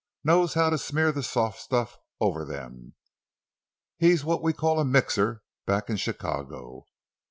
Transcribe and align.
Knows 0.23 0.55
how 0.55 0.71
to 0.71 0.79
smear 0.79 1.11
the 1.11 1.21
soft 1.21 1.59
stuff 1.59 1.99
over 2.19 2.43
them. 2.43 2.95
He's 3.99 4.25
what 4.25 4.41
we 4.41 4.51
call 4.51 4.79
a 4.79 4.83
'mixer' 4.83 5.43
back 5.67 5.91
in 5.91 5.97
Chicago. 5.97 6.87